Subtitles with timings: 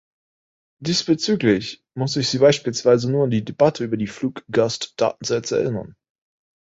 [0.79, 5.95] Diesbezüglich muss ich Sie beispielsweise nur an die Debatte über die Fluggastdatensätze erinnern.